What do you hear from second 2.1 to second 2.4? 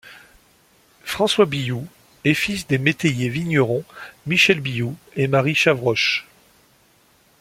est